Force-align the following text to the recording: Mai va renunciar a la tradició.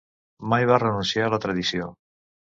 Mai 0.53 0.65
va 0.71 0.79
renunciar 0.83 1.27
a 1.29 1.33
la 1.35 1.41
tradició. 1.45 1.93